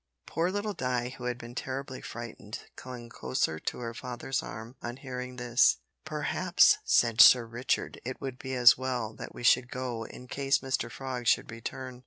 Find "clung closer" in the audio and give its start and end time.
2.75-3.59